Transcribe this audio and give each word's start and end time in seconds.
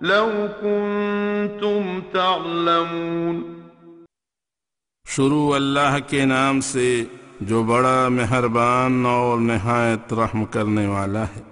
لو 0.00 0.46
كنتم 0.60 2.00
تعلمون۔ 2.12 3.60
شروع 5.08 5.54
اللہ 5.54 5.96
کے 6.06 6.24
نام 6.24 6.60
سے 6.60 7.04
جو 7.40 7.62
بڑا 7.62 8.08
مہربان 8.08 9.06
اور 9.06 9.38
نہایت 9.38 10.14
رحم 10.14 10.44
کرنے 10.44 10.86
والا 10.86 11.22
ہے۔ 11.22 11.42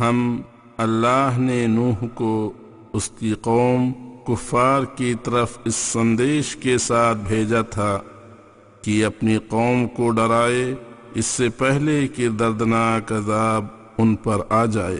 ہم 0.00 0.40
اللہ 0.76 1.30
نے 1.36 1.66
نوح 1.66 2.04
کو 2.14 2.52
اس 2.92 3.10
کی 3.18 3.34
قوم 3.40 3.92
کفار 4.26 4.82
کی 4.82 5.14
طرف 5.14 5.58
اس 5.64 5.74
سندیش 5.74 6.56
کے 6.56 6.78
ساتھ 6.78 7.18
بھیجا 7.18 7.62
تھا 7.62 7.98
کہ 8.82 9.04
اپنی 9.04 9.38
قوم 9.38 9.88
کو 9.88 10.10
ڈرائے، 10.10 10.74
اس 11.14 11.26
سے 11.26 11.48
پہلے 11.48 12.08
کہ 12.08 12.28
دردناک 12.28 13.12
عذاب 13.12 13.64
ان 13.98 14.16
پر 14.16 14.36
آ 14.48 14.64
جائے۔ 14.64 14.98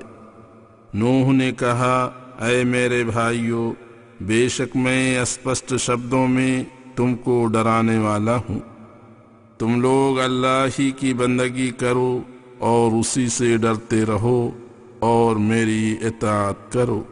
نوح 0.94 1.33
نے 1.33 1.52
کہا 1.52 2.11
اے 2.41 2.64
میرے 2.64 3.05
بھائیو، 3.05 3.72
بے 4.20 4.48
شک 4.48 4.77
میں 4.77 5.19
اسپشٹ 5.19 5.75
شبدوں 5.78 6.27
میں 6.27 6.64
تم 6.97 7.14
کو 7.14 7.47
ڈرانے 7.47 7.98
والا 7.98 8.36
ہوں۔ 8.36 8.61
تم 9.58 9.80
لوگ 9.80 10.20
اللہ 10.20 10.66
ہی 10.78 10.91
کی 10.91 11.14
بندگی 11.14 11.70
کرو 11.70 12.20
اور 12.58 12.92
اسی 12.92 13.28
سے 13.28 13.56
ڈرتے 13.56 14.05
رہو 14.05 14.50
اور 14.98 15.36
میری 15.36 15.97
اطاعت 16.02 16.72
کرو۔ 16.72 17.02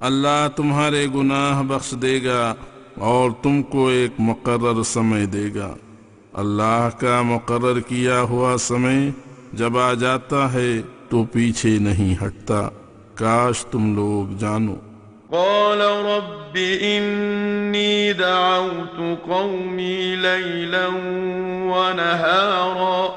اللہ 0.00 0.48
تمہارے 0.56 1.06
گناہ 1.14 1.62
بخش 1.62 1.94
دے 2.02 2.24
گا 2.24 2.54
اور 2.94 3.30
تم 3.42 3.62
کو 3.62 3.88
ایک 3.88 4.10
مقرر 4.18 4.82
سمے 4.82 5.26
دے 5.26 5.46
گا۔ 5.54 5.76
اللہ 6.32 6.88
کا 6.98 7.22
مقرر 7.22 7.80
کیا 7.80 8.20
ہوا 8.20 8.56
سمے 8.58 9.10
جب 9.52 9.78
آ 9.78 9.94
جاتا 9.94 10.52
ہے 10.52 10.80
تو 11.08 11.24
پیچھے 11.24 11.78
نہیں 11.78 12.26
ہٹتا۔ 12.26 12.68
काश 13.17 13.65
तुम 13.71 13.95
लोग 13.95 14.37
जानो 14.45 14.75
قال 15.33 15.81
رب 15.81 16.57
إني 16.57 18.13
دعوت 18.13 19.19
قومي 19.29 20.15
ليلا 20.15 20.87
ونهارا 21.73 23.15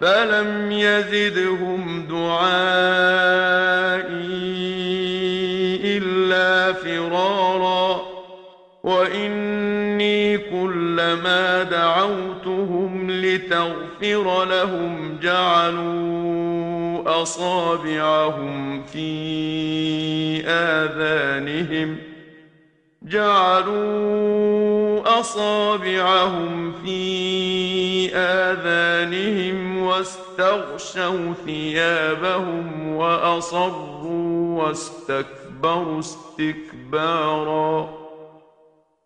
فلم 0.00 0.72
يزدهم 0.72 2.06
دعائي 2.08 2.46
إلا 5.96 6.72
فرارا 6.72 8.00
وإني 8.84 10.38
كلما 10.38 11.62
دعوتهم 11.62 13.10
لتغفر 13.10 14.44
لهم 14.44 15.18
جعلوا 15.22 16.47
أصابعهم 17.09 18.83
في 18.83 20.41
آذانهم 20.47 21.97
جعلوا 23.03 24.39
أصابعهم 25.19 26.73
في 26.85 28.15
آذانهم 28.15 29.83
واستغشوا 29.83 31.33
ثيابهم 31.45 32.95
وأصروا 32.95 34.63
واستكبروا 34.63 35.99
استكبارا. 35.99 37.89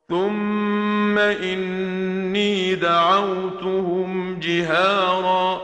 ثم 0.10 1.18
إني 1.18 2.76
دعوتهم 2.76 4.40
جهارا 4.40 5.62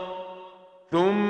ثم 0.90 1.29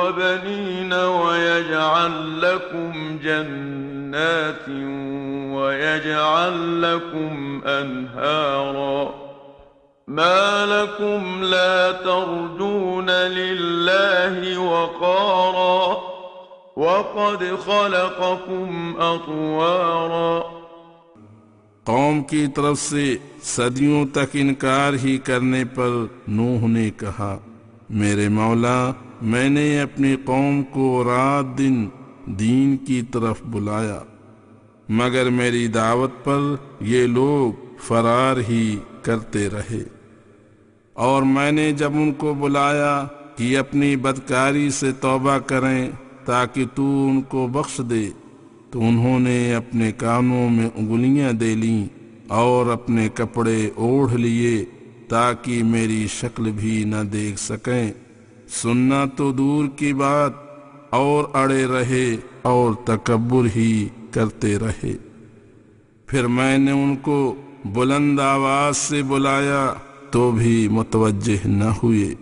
وبنين 0.00 0.92
ويجعل 0.92 2.42
لكم 2.42 3.18
جنات 3.24 4.68
ويجعل 5.56 6.82
لكم 6.82 7.60
أنهارا 7.66 9.14
ما 10.08 10.66
لكم 10.66 11.42
لا 11.42 11.92
ترجون 11.92 13.10
لله 13.10 14.58
وقارا 14.58 15.96
وقد 16.76 17.56
خلقكم 17.56 18.96
أطوارا 18.98 20.56
कौम 21.86 22.20
की 22.30 22.46
तरफ 22.54 22.78
से 22.78 23.02
सदियों 23.48 24.04
तक 24.14 24.30
इनकार 24.36 24.94
ही 25.02 25.16
करने 25.26 25.62
पर 25.76 25.92
नूह 26.28 26.66
ने 26.68 26.88
कहा 27.02 27.28
मेरे 28.00 28.28
मौला 28.38 28.78
میں 29.21 29.49
نے 29.49 29.81
اپنی 29.81 30.15
قوم 30.25 30.63
کو 30.63 31.03
رات 31.03 31.57
دن 31.57 31.85
دین 32.25 32.77
کی 32.77 33.01
طرف 33.01 33.41
بلایا، 33.45 33.99
مگر 34.89 35.29
میری 35.29 35.67
دعوت 35.67 36.11
پر 36.23 36.55
یہ 36.81 37.07
لوگ 37.07 37.75
فرار 37.83 38.37
ہی 38.49 38.77
کرتے 39.01 39.49
رہے۔ 39.49 39.83
اور 40.93 41.23
میں 41.23 41.51
نے 41.51 41.71
جب 41.71 41.91
ان 41.93 42.11
کو 42.11 42.33
بلایا 42.33 43.07
کہ 43.35 43.57
اپنی 43.57 43.95
بدکاری 43.95 44.69
سے 44.69 44.91
توبہ 44.91 45.37
کریں 45.37 45.91
تاکہ 46.25 46.65
تو 46.75 47.07
ان 47.07 47.21
کو 47.21 47.47
بخش 47.47 47.81
دے، 47.89 48.09
تو 48.69 48.79
انہوں 48.79 49.19
نے 49.19 49.55
اپنے 49.55 49.91
کانوں 49.91 50.49
میں 50.49 50.69
انگلیاں 50.75 51.31
دے 51.31 51.55
لیں 51.55 51.85
اور 52.27 52.65
اپنے 52.65 53.09
کپڑے 53.13 53.69
اوڑھ 53.75 54.13
لیے 54.13 54.65
تاکہ 55.07 55.63
میری 55.63 56.07
شکل 56.07 56.51
بھی 56.51 56.83
نہ 56.83 57.03
دیکھ 57.03 57.39
سکیں۔ 57.39 57.91
سننا 58.51 59.03
تو 59.17 59.31
دور 59.31 59.65
کی 59.75 59.93
بات، 59.93 60.31
اور 60.89 61.23
اڑے 61.33 61.65
رہے 61.65 62.15
اور 62.41 62.73
تکبر 62.85 63.45
ہی 63.55 63.87
کرتے 64.11 64.57
رہے۔ 64.59 64.91
پھر 66.07 66.27
میں 66.27 66.57
نے 66.57 66.71
ان 66.71 66.95
کو 66.95 67.35
بلند 67.65 68.19
آواز 68.19 68.77
سے 68.77 69.01
بلایا 69.03 69.73
تو 70.11 70.31
بھی 70.31 70.67
متوجہ 70.67 71.47
نہ 71.47 71.69
ہوئے۔ 71.83 72.13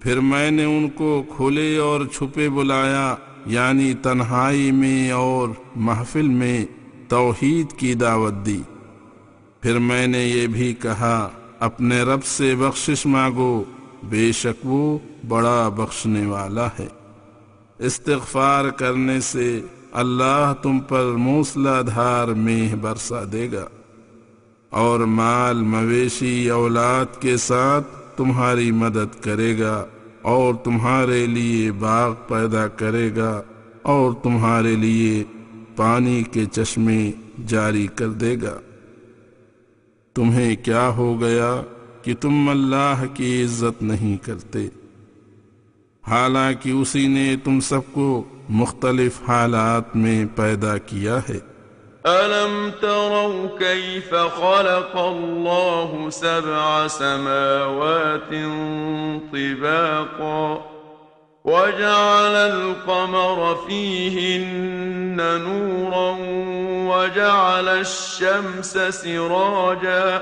پھر 0.00 0.20
میں 0.20 0.50
نے 0.50 0.64
ان 0.64 0.88
کو 0.88 1.22
کھلے 1.36 1.76
اور 1.78 2.04
چھپے 2.06 2.48
بلایا 2.48 3.14
یعنی 3.46 3.92
تنہائی 3.94 4.70
میں 4.70 5.10
اور 5.10 5.48
محفل 5.76 6.28
میں 6.28 6.64
توحید 7.08 7.72
کی 7.72 7.94
دعوت 7.94 8.34
دی۔ 8.46 8.60
پھر 9.60 9.78
میں 9.78 10.06
نے 10.06 10.24
یہ 10.24 10.46
بھی 10.46 10.74
کہا، 10.74 11.28
اپنے 11.60 12.02
رب 12.02 12.24
سے 12.24 12.54
بخشش 12.58 13.06
مانگو۔ 13.06 13.62
بے 14.04 14.32
شک 14.32 14.66
وہ 14.66 14.98
بڑا 15.28 15.68
بخشنے 15.68 16.26
والا 16.26 16.66
ہے۔ 16.66 16.88
استغفار 17.78 18.70
کرنے 18.70 19.20
سے 19.20 19.60
اللہ 19.92 20.52
تم 20.62 20.78
پر 20.78 21.04
موسلا 21.04 21.82
دھار 21.82 22.28
مینہ 22.28 22.74
برسا 22.74 23.20
دے 23.32 23.48
گا۔ 23.52 23.66
اور 24.70 25.00
مال 25.00 25.56
مویشی 25.56 26.50
اولاد 26.50 27.20
کے 27.20 27.36
ساتھ 27.36 27.86
تمہاری 28.16 28.70
مدد 28.70 29.22
کرے 29.22 29.58
گا 29.58 29.86
اور 30.22 30.54
تمہارے 30.54 31.26
لیے 31.26 31.72
باغ 31.72 32.14
پیدا 32.28 32.68
کرے 32.68 33.10
گا 33.16 33.42
اور 33.82 34.12
تمہارے 34.22 34.76
لیے 34.76 35.24
پانی 35.76 36.22
کے 36.22 36.44
چشمے 36.52 37.10
جاری 37.46 37.86
کر 37.86 38.08
دے 38.08 38.36
گا۔ 38.42 38.60
تمہیں 40.14 40.56
کیا 40.64 40.88
ہو 40.88 41.20
گیا؟ 41.20 41.62
कि 42.05 42.13
तुम 42.23 42.49
अल्लाह 42.51 43.05
की 43.17 43.29
इज्जत 43.43 43.81
नहीं 43.83 44.17
करते 44.25 44.69
हालांकि 46.03 46.71
उसी 46.81 47.07
ने 47.07 47.35
तुम 47.45 47.59
सबको 47.69 48.07
मुख्तलिफ 48.59 49.21
हालात 49.29 49.95
में 49.95 50.27
पैदा 50.35 50.77
किया 50.91 51.17
है 51.29 51.41
ألم 52.05 52.71
تروا 52.81 53.47
كيف 53.59 54.15
خلق 54.15 54.97
الله 54.97 56.09
سبع 56.09 56.87
سماوات 56.87 58.31
طباقا 59.33 60.61
وجعل 61.45 62.35
القمر 62.35 63.55
فيهن 63.67 65.17
نورا 65.43 66.17
وجعل 66.95 67.67
الشمس 67.67 68.77
سراجا 68.77 70.21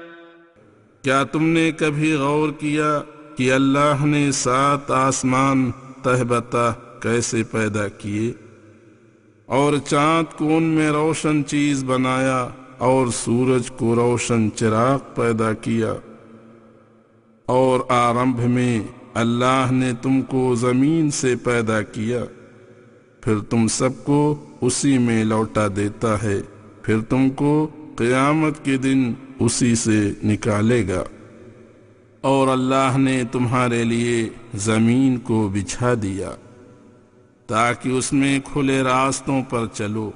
کیا 1.01 1.23
تم 1.23 1.47
نے 1.47 1.71
کبھی 1.71 2.13
غور 2.13 2.49
کیا 2.51 3.01
کہ 3.35 3.53
اللہ 3.53 4.05
نے 4.05 4.31
سات 4.31 4.91
آسمان 4.91 5.71
تہ 6.03 6.26
بہ 6.26 6.50
تہ 6.50 6.73
کیسے 6.99 7.43
پیدا 7.51 7.87
کیے؟ 7.87 8.33
اور 9.45 9.73
چاند 9.77 10.37
کو 10.37 10.57
ان 10.57 10.63
میں 10.63 10.89
روشن 10.89 11.45
چیز 11.45 11.83
بنایا 11.83 12.47
اور 12.77 13.07
سورج 13.07 13.71
کو 13.71 13.95
روشن 13.95 14.49
چراغ 14.55 14.99
پیدا 15.15 15.53
کیا۔ 15.53 15.93
اور 17.45 17.79
آرمبھ 17.89 18.41
میں 18.41 18.81
اللہ 19.13 19.67
نے 19.71 19.91
تم 20.01 20.21
کو 20.21 20.55
زمین 20.55 21.11
سے 21.11 21.35
پیدا 21.43 21.81
کیا۔ 21.81 22.25
پھر 23.21 23.39
تم 23.39 23.67
سب 23.67 23.89
کو 24.03 24.45
اسی 24.61 24.97
میں 24.97 25.23
لوٹا 25.23 25.67
دیتا 25.75 26.23
ہے۔ 26.23 26.41
پھر 26.81 27.01
تم 27.01 27.29
کو 27.29 27.69
قیامت 27.95 28.65
کے 28.65 28.77
دن 28.77 29.13
اسی 29.41 29.75
سے 29.75 30.13
نکالے 30.23 30.83
گا۔ 30.87 31.03
اور 32.21 32.47
اللہ 32.47 32.97
نے 32.97 33.23
تمہارے 33.31 33.83
لیے 33.83 34.29
زمین 34.53 35.17
کو 35.17 35.49
بچھا 35.53 35.93
دیا 36.01 36.31
تاکہ 37.47 37.89
اس 37.89 38.13
میں 38.13 38.39
کھلے 38.53 38.81
راستوں 38.81 39.41
پر 39.49 39.65
چلو۔ 39.73 40.11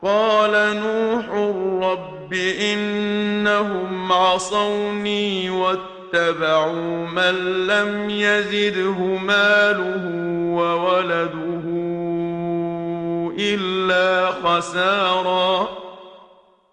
قال 0.00 0.76
نوح 0.76 1.34
رب 1.84 2.34
انہم 2.58 4.12
عصونی 4.12 5.48
واتبعوا 5.48 7.04
من 7.12 7.34
لم 7.44 8.10
يزده 8.10 9.04
ماله 9.22 10.08
وولده 10.58 11.68
الا 13.36 14.30
خسارا۔ 14.42 15.64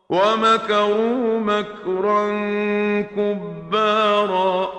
ومكروا 0.09 1.39
مكرا 1.39 2.31
كبارا 3.15 4.69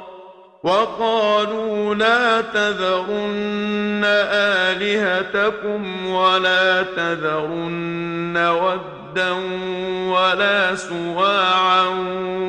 وقالوا 0.62 1.94
لا 1.94 2.40
تذرن 2.40 4.02
آلهتكم 4.34 6.06
ولا 6.06 6.82
تذرن 6.82 8.36
ودا 8.36 9.32
ولا 10.08 10.74
سواعا 10.74 11.88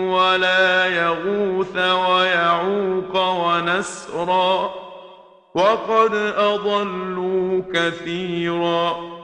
ولا 0.10 0.88
يغوث 0.88 1.78
ويعوق 1.78 3.16
ونسرا 3.16 4.72
وقد 5.56 6.16
أضلوا 6.38 7.62
كثيرا 7.74 9.21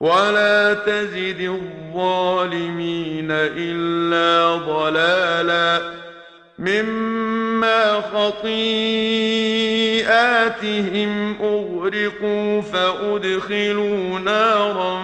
ولا 0.00 0.74
تزد 0.74 1.40
الظالمين 1.40 3.30
إلا 3.30 4.56
ضلالا 4.66 5.92
مما 6.58 8.00
خطيئاتهم 10.02 11.36
أغرقوا 11.42 12.60
فأدخلوا 12.60 14.18
نارا 14.18 15.02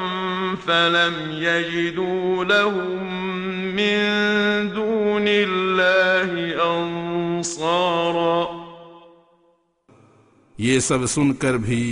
فلم 0.66 1.14
يجدوا 1.32 2.44
لهم 2.44 3.14
من 3.76 3.98
دون 4.74 5.24
الله 5.28 6.54
أنصارا 6.76 8.48
ये 10.60 10.80
सब 10.80 11.04
सुनकर 11.06 11.56
भी 11.66 11.82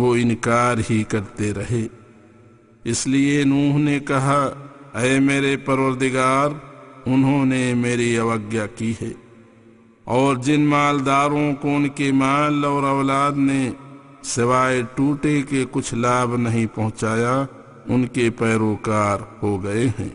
वो 0.00 0.08
इनकार 0.16 0.78
ही 0.88 1.02
करते 1.12 1.52
रहे 1.58 1.82
اس 2.85 3.05
لیے 3.07 3.43
نوح 3.43 3.77
نے 3.79 3.99
کہا، 3.99 4.41
اے 4.99 5.19
میرے 5.19 5.55
پروردگار، 5.57 6.49
انہوں 7.05 7.45
نے 7.45 7.63
میری 7.73 8.15
اوگیا 8.17 8.65
کی 8.75 8.93
ہے 9.01 9.11
اور 10.07 10.35
جن 10.35 10.65
مالداروں 10.65 11.51
کو 11.61 11.75
ان 11.75 11.87
کے 11.89 12.11
مال 12.11 12.65
اور 12.65 12.83
اولاد 12.83 13.37
نے 13.37 13.69
سوائے 14.23 14.81
ٹوٹے 14.95 15.41
کے 15.49 15.63
کچھ 15.71 15.93
لابھ 15.93 16.37
نہیں 16.39 16.65
پہنچایا، 16.75 17.33
ان 17.85 18.05
کے 18.07 18.29
پیروکار 18.29 19.19
ہو 19.41 19.63
گئے 19.63 19.87
ہیں 19.99 20.09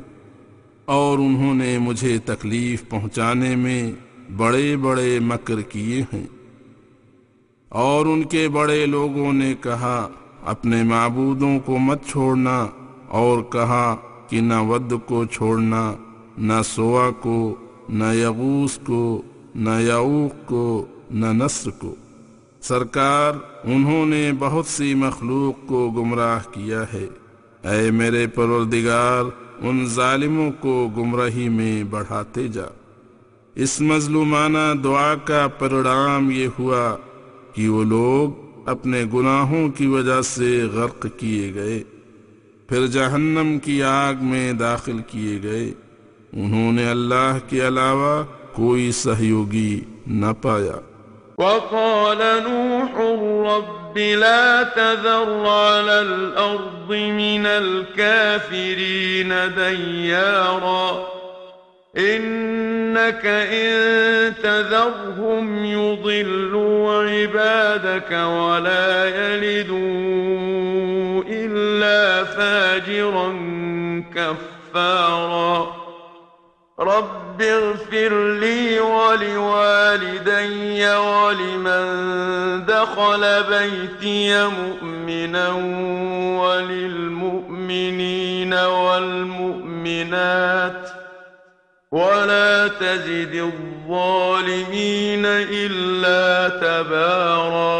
اور 0.94 1.18
انہوں 1.18 1.54
نے 1.54 1.76
مجھے 1.78 2.16
تکلیف 2.24 2.88
پہنچانے 2.88 3.54
میں 3.56 3.82
بڑے 4.36 4.76
بڑے 4.76 5.18
مکر 5.22 5.60
کیے 5.68 6.02
ہیں 6.12 6.26
اور 7.70 8.06
ان 8.06 8.22
کے 8.24 8.48
بڑے 8.48 8.84
لوگوں 8.86 9.32
نے 9.32 9.52
کہا 9.60 10.08
اپنے 10.44 10.82
معبودوں 10.82 11.58
کو 11.64 11.78
مت 11.78 12.04
چھوڑنا 12.06 12.66
اور 13.08 13.42
کہا 13.42 13.96
کہ 14.28 14.40
نہ 14.40 14.60
ود 14.60 14.92
کو 15.06 15.24
چھوڑنا، 15.24 15.94
نہ 16.38 16.62
سواع 16.64 17.10
کو، 17.20 17.54
نہ 17.88 18.14
یغوث 18.14 18.78
کو، 18.86 19.22
نہ 19.54 19.80
یعوق 19.80 20.48
کو، 20.48 20.86
نہ 21.10 21.26
نسر 21.26 21.70
کو۔ 21.70 21.94
سرکار، 22.60 23.32
انہوں 23.64 24.06
نے 24.06 24.30
بہت 24.38 24.66
سی 24.66 24.94
مخلوق 24.94 25.68
کو 25.68 25.90
گمراہ 25.90 26.38
کیا 26.52 26.84
ہے۔ 26.92 27.06
اے 27.64 27.90
میرے 27.90 28.26
پروردگار، 28.26 29.24
ان 29.58 29.86
ظالموں 29.86 30.50
کو 30.60 30.88
گمراہی 30.96 31.48
میں 31.48 31.84
بڑھاتے 31.84 32.48
جا۔ 32.48 32.66
اس 33.54 33.80
مظلومانہ 33.80 34.74
دعا 34.84 35.14
کا 35.14 35.46
پرڑام 35.58 36.30
یہ 36.30 36.48
ہوا 36.58 36.96
کہ 37.54 37.68
وہ 37.68 37.84
لوگ 37.84 38.49
अपने 38.67 39.03
गुनाहों 39.05 39.69
की 39.77 39.87
वजह 39.87 40.21
से 40.27 40.51
गर्क 40.75 41.05
किए 41.19 41.51
गए 41.51 41.79
फिर 42.69 42.87
जहन्नम 42.95 43.57
की 43.65 43.79
आग 43.87 44.21
में 44.31 44.57
दाखिल 44.57 44.99
किए 45.11 45.37
गए 45.39 45.65
उन्होंने 46.43 46.89
अल्लाह 46.91 47.39
के 47.49 47.59
अलावा 47.67 48.13
कोई 48.55 48.91
सहयोगी 49.03 49.71
न 50.09 50.33
पाया 50.43 50.81
وقال 51.39 52.17
نوح 52.43 52.91
رب 53.47 53.97
لا 53.97 54.63
تذر 54.63 55.47
على 55.47 56.01
الأرض 56.01 56.91
من 56.91 57.45
الكافرين 57.45 59.29
ديارا 59.55 61.07
إنك 61.97 63.25
إن 63.25 64.33
تذرهم 64.35 65.65
يضلوا 65.65 67.03
عبادك 67.03 67.58
ولا 68.12 69.04
يلدوا 69.04 69.80
إلا 71.26 72.24
فاجرا 72.24 73.32
كفارا. 74.14 75.80
رب 76.80 77.42
اغفر 77.42 78.32
لي 78.32 78.80
ولوالدي 78.80 80.86
ولمن 80.96 82.66
دخل 82.66 83.44
بيتي 83.48 84.48
مؤمنا 84.48 85.48
وللمؤمنين 86.42 88.54
والمؤمنات. 88.54 89.80
ولا 91.92 92.68
تزد 92.70 93.32
الظالمين 93.34 95.24
إلا 95.24 96.48
تبارا 96.60 97.78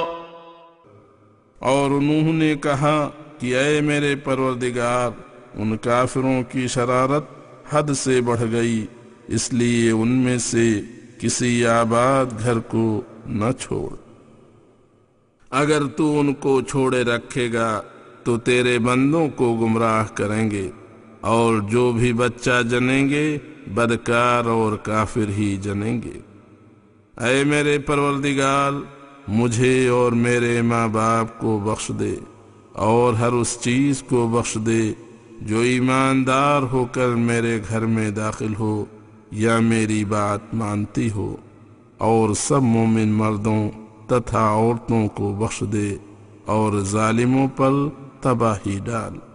اور 1.60 1.90
انہوں 1.90 2.32
نے 2.32 2.54
کہا 2.62 2.98
کہ 3.38 3.48
اے 3.56 3.80
میرے 3.80 4.14
پروردگار، 4.24 5.10
ان 5.54 5.76
کافروں 5.76 6.42
کی 6.52 6.66
شرارت 6.74 7.24
حد 7.72 7.92
سے 7.96 8.20
بڑھ 8.20 8.42
گئی، 8.52 8.80
اس 9.28 9.52
لیے 9.52 9.90
ان 9.90 10.10
میں 10.24 10.38
سے 10.46 10.66
کسی 11.20 11.52
آباد 11.66 12.26
گھر 12.44 12.58
کو 12.68 12.86
نہ 13.26 13.50
چھوڑ۔ 13.60 13.88
اگر 15.50 15.86
تو 15.96 16.18
ان 16.20 16.28
کو 16.42 16.60
چھوڑے 16.62 17.02
رکھے 17.04 17.46
گا، 17.52 17.70
تو 18.24 18.36
تیرے 18.48 18.74
بندوں 18.88 19.26
کو 19.36 19.54
گمراہ 19.56 20.06
کریں 20.14 20.50
گے، 20.50 20.66
اور 21.34 21.60
جو 21.70 21.90
بھی 21.92 22.12
بچہ 22.24 22.56
جنیں 22.70 23.08
گے 23.08 23.26
بدکار 23.74 24.44
اور 24.44 24.76
کافر 24.76 25.28
ہی 25.28 25.56
جنیں 25.56 26.02
گے۔ 26.02 26.18
اے 27.24 27.44
میرے 27.44 27.78
پروردگار، 27.78 28.72
مجھے 29.28 29.88
اور 29.88 30.12
میرے 30.12 30.62
ماں 30.62 30.88
باپ 30.88 31.38
کو 31.38 31.58
بخش 31.64 31.90
دے 32.00 32.14
اور 32.72 33.14
ہر 33.14 33.32
اس 33.32 33.58
چیز 33.60 34.02
کو 34.02 34.28
بخش 34.28 34.56
دے 34.66 34.92
جو 35.40 35.58
ایماندار 35.58 36.62
ہو 36.62 36.84
کر 36.92 37.08
میرے 37.08 37.58
گھر 37.68 37.86
میں 37.86 38.10
داخل 38.10 38.54
ہو 38.54 38.84
یا 39.30 39.58
میری 39.58 40.04
بات 40.04 40.54
مانتی 40.54 41.10
ہو 41.10 41.36
اور 41.98 42.34
سب 42.34 42.62
مومن 42.62 43.08
مردوں 43.08 43.70
تتھا 44.06 44.46
عورتوں 44.48 45.08
کو 45.08 45.32
بخش 45.32 45.62
دے 45.72 45.96
اور 46.46 46.80
ظالموں 46.80 47.48
پر 47.56 47.72
تباہی 48.20 48.78
ڈال۔ 48.84 49.29